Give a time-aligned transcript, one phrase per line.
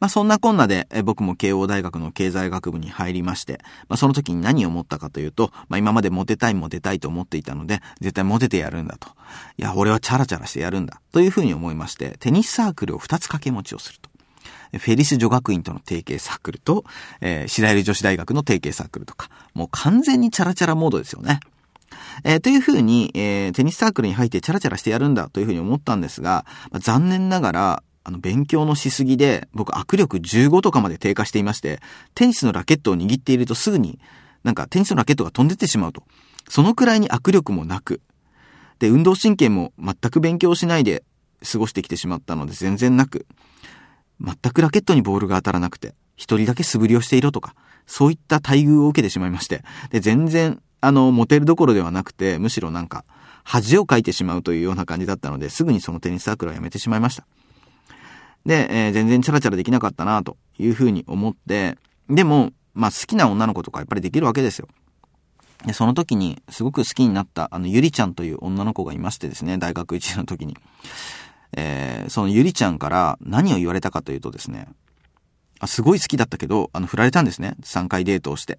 [0.00, 9.08] まあそんなこんなで僕も慶応大学の経済学部に入りまして、まあその時に何を思ったかというと、まあ今までモテたいモテたいと思っていたので、絶対モテてやるんだと。
[9.58, 11.00] いや、俺はチャラチャラしてやるんだ。
[11.12, 14.10] というふうに思いまして、テニスサークルを2つ掛け持ちをすると。
[14.78, 16.84] フェリス女学院との提携サークルと、
[17.20, 21.40] えー、白百合女子大学の提携サークルとか、もう完全にチャラチャラモードですよね。
[22.24, 31.80] えー、というふうに、えー、テニスサークルに入ってチャラチャラしてやるんだというふうに思ったんですが、まあ、残念ながら、あの、勉強のしすぎで、僕、握力15とかまで低下していまして、
[32.14, 33.98] テニスのラケットを握っているとすぐに、
[34.42, 36.02] なんかテニスのラケットが飛んでってしまうと。
[36.48, 38.00] そのくらいに握力もなく、
[38.78, 41.04] で、運動神経も全く勉強しないで
[41.50, 43.26] 過ごしてきてしまったので全然なく、
[44.20, 47.54] 全くラケットにボールが当たらなくて、一人だけ素振りをしていろとか、
[47.86, 53.04] そういった待遇を受けてしまいまして、で、全然、あの、モテるどころではなくて、むしろなんか、
[53.44, 57.26] 恥をかいてしまうというような感じだったので、すぐにそのテニスサークルはやめてしまいました。
[58.46, 61.76] で、えー、全然チャラチャラできなかったなというふうに思って、
[62.08, 64.68] でも、まあ好きな女の子とかやっぱりできるわけですよ。
[65.66, 70.56] で、その時にすごく好きになったあのゆりちゃんという女の子がいましてですね、大学1年の時に。
[71.56, 74.68] えー、そのゆりちゃんから何を言われたかというとですね、
[75.58, 77.54] あすごい好きだったけど、あの、振られたんですね。
[77.62, 78.58] 3回デートをして。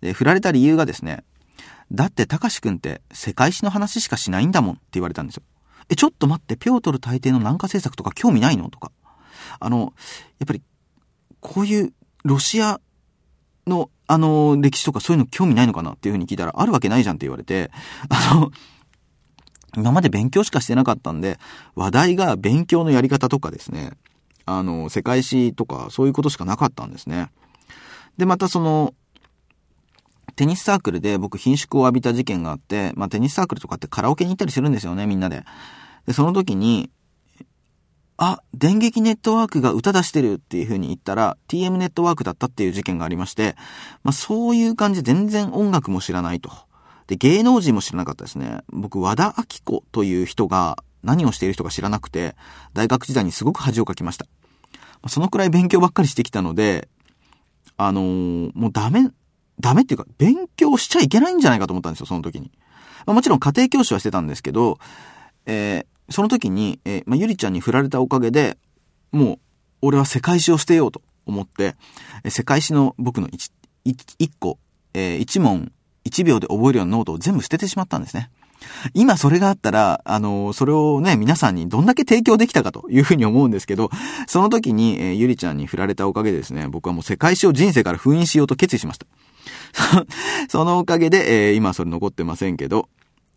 [0.00, 1.24] で、振られた理由がですね、
[1.92, 5.42] だってたかしくんって世界史の話しかしないんだもんって言われたんですよ。
[5.90, 8.70] え、ちょっと待って、ピョートル大帝の南下政策とか興味ないの？
[8.70, 8.92] とか。
[9.58, 9.94] あの、
[10.38, 10.62] やっぱり、
[11.40, 11.92] こういう
[12.24, 12.80] ロシア
[13.66, 17.70] の、あの、歴史とかそういうの興味ないのかなっていうふうに聞いたら、あるわけないじゃんって言われて、
[18.08, 18.50] あの、
[19.76, 21.38] 今まで勉強しかしてなかったんで、
[21.74, 23.92] 話題が勉強のやり方とかですね、
[24.46, 27.30] あの、世界史とかそういうことしかなかったんですね。
[28.16, 28.94] で、またその、
[30.36, 35.44] テニスサークルで僕貧縮を浴びた事件があって、まあテニスサークルとかってカラオケに行ったりするんですよね、みんなで。
[36.06, 36.90] で、その時に、
[38.22, 43.56] あ、電撃ネットワークが歌出してるっていう風に言ったら、TM ネットワークだったっていう事件がありまして、
[44.04, 46.50] まあそういう感じで全然音楽も知らないと。
[47.06, 48.58] で、芸能人も知らなかったですね。
[48.68, 52.36] 僕、和田明子という人が何をしている人か知らなくて、
[52.74, 54.26] 大学時代にすごく恥をかきました。
[55.08, 56.90] そのくらい勉強ばっかりしてきたので、
[57.78, 59.08] あのー、もうダメ、
[59.58, 62.52] ダメっていうか、勉強しちゃいけないんじゃないかと思ったんですよ、その時に。
[63.06, 64.78] まあ、もちろん家庭教師はしてたんですけど、
[65.46, 68.58] えー、その時に、えー、まあ、ゆりちゃんに振られたおかげで、
[69.12, 69.38] もう、
[69.82, 71.76] 俺は世界史を捨てようと思って、
[72.24, 73.50] え世界史の僕の一、
[73.84, 74.58] 一個、
[74.94, 75.72] えー、一問、
[76.04, 78.30] 一秒で覚えるようなノートを全部捨ててしまったんですね。
[78.94, 83.90] 今それがあったら、あの、それをね、皆さんにどんだけ提供できたかというふうに思うんですけど、
[84.26, 89.06] その時に、えー、ゆりちゃんに振られたおかげでですね、僕はもう世界史を人生から封印しようと決意しました。
[90.48, 92.88] そのおかげで、えー、今それ残ってませんけど、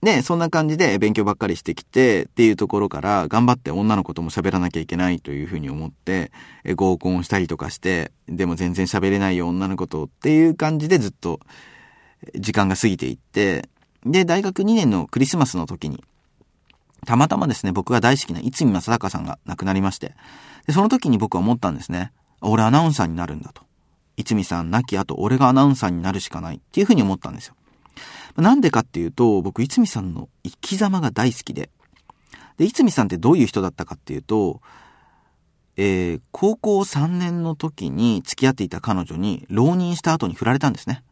[0.00, 6.30] ね、そんな感じで勉強ばっかりしてきてっていうところから頑張って女の子とも喋らなきゃいけないというふうに思って、
[6.76, 11.40] 合コンしたりとかして、でも全然喋れないよ女の子とっていう感じでずっと
[12.34, 13.68] 時間が過ぎていって、
[14.06, 16.04] で、大学2年のクリスマスの時に、
[17.06, 20.14] たまたまですね、僕が大好きな逸見正隆さんが亡くなりまして、
[20.66, 22.12] で、その時に僕は思ったんですね。
[22.40, 23.62] 俺アナウンサーになるんだと。
[24.16, 27.54] 逸見さん亡き後、俺がアナウンサーになるしかないっていうふうに思ったんですよ。
[28.42, 31.70] なんでかっていうと、僕、逸見さんの生き様が大好きで。
[32.56, 34.60] で、逸見さんってどういう人だったかっていうと、
[35.76, 41.04] えー、高校3年の時に付き合っていた彼女に浪人した後に振られたんですね。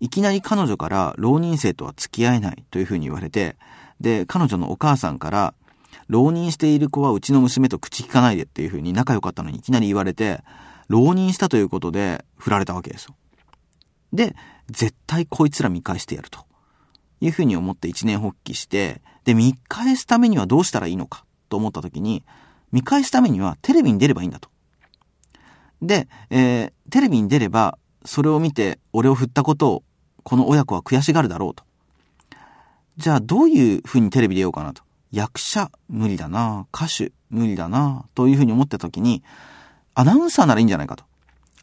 [0.00, 3.56] いきなり彼女から浪人生とは付き合えないというふうに言われて、
[4.00, 5.54] で、彼女のお母さんから、
[6.08, 10.42] 浪人している子はうちの娘と口聞かないでっていうふうに仲良かったのにいきなり言われて、
[10.88, 13.14] 浪人したということで振られたわけですよ。
[14.12, 14.34] で、
[14.68, 16.40] 絶対こいつら見返してやると
[17.20, 22.24] いうふうに思って一年発起して、で、見返すためにはどうしたらいいのかと思った時に、
[22.72, 24.48] 見返すためにはテレビに出ればいいんだと。
[25.82, 29.82] で、えー、テレビに出れば、それを見て俺を振ったことを
[30.22, 31.64] この親子は悔しがるだろうと。
[32.96, 34.82] じゃあどういうふうにテレビ出ようかなと。
[35.10, 39.22] 役者無理だな歌手無理だなというふうに思った時に、
[39.94, 41.04] アナウンサーならいいんじゃないかと。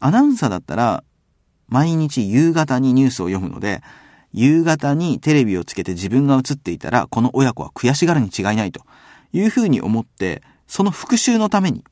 [0.00, 1.04] アナウンサーだったら、
[1.68, 3.82] 毎日夕方にニュースを読むので、
[4.32, 8.82] 夕方にテレビをつけて自分が映っていたら、この親子は悔しがるに違いないと
[9.32, 11.84] いうふうに思って、その復習のために、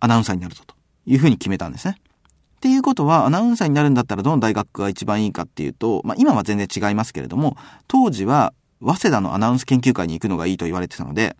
[0.00, 0.74] アナウンサーになるぞと
[1.06, 1.96] いうふうに決めたんですね。
[1.98, 7.56] っていうことは、アナウンサーになるんだったらどの大学が一番いいかっていうと、まあ今は全然違いますけれども、
[7.88, 11.36] 当時は、早稲田のアナウンス研究会に行くのがいいと言われてたので、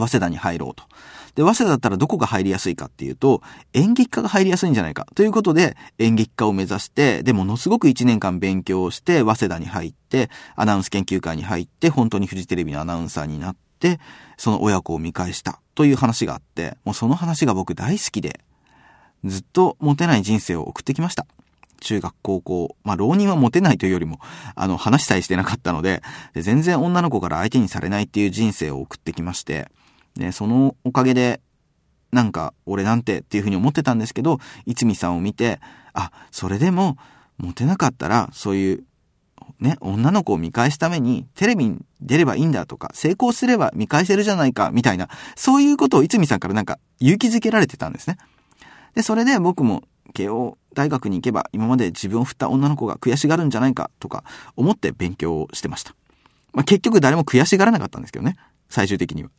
[0.00, 0.84] 早稲田に入ろうと。
[1.34, 3.42] で、早稲田だったらどこが入りやすいかっていうと、
[3.72, 5.06] 演劇科が入りやすいんじゃないか。
[5.14, 14.00] ということで、演劇科を目指して、で、ものすごく1年間勉強をして、早稲田に入って、アナウンス研究会に入って、本当にフジテレビのアナウンサーになって、、
[14.36, 18.40] その親子を見返したという話があって、もうその話が僕大好きで、
[19.24, 21.26] ずっとモテない人生を送ってきました。
[21.80, 24.18] 中学、高校、まあ、浪人はモテないというよりも、
[24.54, 26.02] あの、話さえしてなかったので、
[26.34, 29.68] 全然女の子から相手にされないっていう人生を送ってきまして、
[30.16, 31.40] で、そのおかげで、
[32.12, 35.60] なんか、俺なんてっていうふうに思ってたんですけど、いつみさんを見て、
[35.92, 36.96] あ、それでも、
[37.38, 38.84] モテなかったら、そういう、
[39.58, 48.16] ね、女の子を見返すために、テレビに出ればいいんだとか、成功すれば見返せるじゃないか、みたいな、そういうことをいつみさんからなんか勇気づけられてたんですね。
[48.94, 49.82] で、それで僕も
[50.14, 54.24] 慶応大学に行けば今まで自分を振った女の子が悔しがるんじゃないかとか
[54.56, 55.94] 思って勉強をしてました。
[56.52, 58.36] まあ、結局誰も悔しがらなかったんですけどね。
[58.68, 59.30] 最終的には。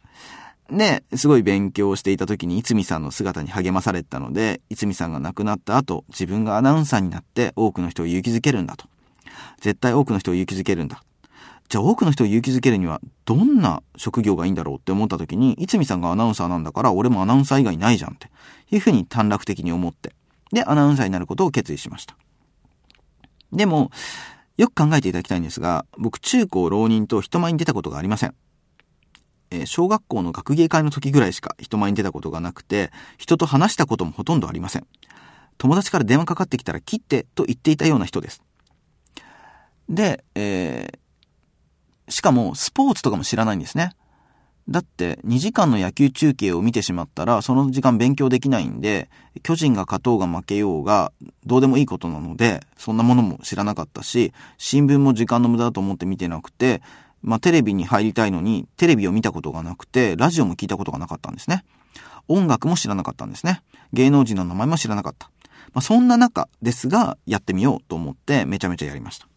[0.72, 8.88] で、すごい勉強していた時に、いつみさんの姿に励まされたので、いつみさんが亡くなった後、自分がアナウンサーになって多くの人を勇気づけるんだと。
[9.62, 11.04] 絶対多くの人を勇気づけるんだ。
[11.70, 18.30] じゃあ多くの人を勇気づけるには、どんな職業がいいんだろうって思った時に、いつみさんがアナウンサーなんだから、俺もアナウンサー以外ないじゃんって、
[18.72, 20.14] いうふうに短絡的に思って。
[20.52, 22.16] で、アナウンサーになることを決意しました。
[23.52, 23.92] でも、
[24.58, 28.36] よく考えていただきたいんですが、僕中高浪人と人前に出たことがありません。
[29.52, 34.88] え、小学校の学芸会の時ぐらいしか人前に出たことがなくて、人と話したこともほとんどありません。
[35.58, 38.42] 友達から電話かかってきたら切ってと言っていたような人です。
[39.90, 43.92] で、えー、しかもスポーツとかも知らないんですね。
[44.68, 49.10] だって2時間の野球中継を見てしまったらその時間勉強できないんで
[49.44, 51.12] 巨人が勝とうが負けようが
[51.46, 56.82] どうでもいいことなのでそんなものも知らなかったし新聞も時間の無駄だと思って見てなくて
[57.26, 61.66] まあテレビに入りたいのにテレビを見たことがなくてラジオも聞いたことがなかったんですね
[62.28, 63.62] 音楽も知らなかったんですね
[63.94, 65.30] 芸能人の名前も知らなかった、
[65.74, 69.28] まあ、そんな中ですがやってみようと思ってめちゃめちゃやりました、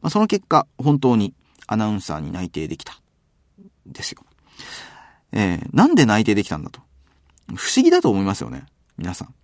[0.00, 1.34] まあ、その結果本当に
[1.66, 3.00] アナウンサーに内定できた
[3.86, 4.22] ですよ
[5.32, 6.80] えー、なんで内定できたんだと。
[7.54, 8.64] 不思議だと思いますよね。
[8.96, 9.34] 皆さん。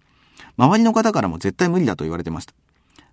[0.56, 2.54] 周りの方からも絶対無理だと言われてました。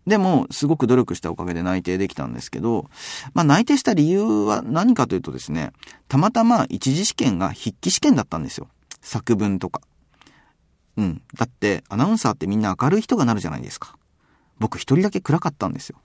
[0.07, 2.89] でも、すごく努力したおかげで内定できたんですけど、
[3.33, 5.71] まあ内定した理由は何かというとですね、
[6.07, 8.67] たまたま一次試験が筆記試験だったんですよ。
[9.01, 9.81] 作文とか。
[10.97, 11.21] うん。
[11.35, 13.95] だって、アナウンサーってみんな明るい人がなるじゃないですか。
[14.59, 15.97] 僕一人だけ暗かったんですよ。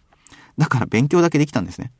[0.58, 1.92] だから勉強だけできたんですね。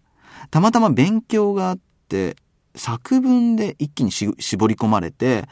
[0.50, 1.78] たまたま勉強があっ
[2.08, 2.37] て、
[2.75, 4.34] 作文で一気に絞
[4.69, 5.48] り込まれて、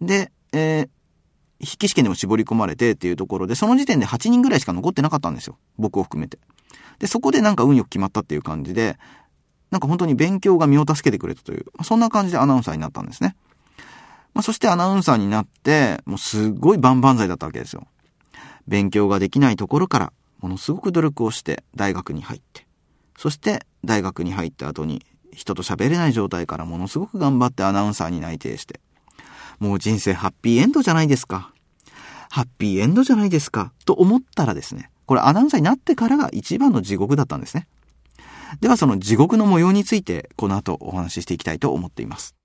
[0.00, 0.88] で、えー、
[1.60, 5.58] 筆記試験でも絞り込まれてっていうところで、その時点で8人ぐらいしか残ってなかったんですよ。
[5.76, 6.38] 僕を含めて。
[6.98, 8.98] で、そこでなんか運よく決まったっていう感じで、
[9.70, 13.36] なんか本当に勉強が身を助けてくれたという、そんな感じでアナウンサーになったんですね。
[14.34, 17.86] まあ、そしてアナウンサーになって、もうすごい万々歳だったわけですよ。
[18.66, 22.66] 勉強ができないところから、ものすごく努力をして大学に入って、
[23.16, 28.80] そして大学に入った後に人と喋れない状態からものすごく頑張ってアナウンサーに内定して。
[29.58, 31.52] もう人生ハッピーエンドじゃないですか。
[32.30, 33.72] ハッピーエンドじゃないですか。
[33.84, 37.66] と思ったらですね、これアナウンサーになってからが一番の地獄だったんですね。
[38.60, 42.37] ではその地獄の模様についてこの後お話ししていきたいと思っています。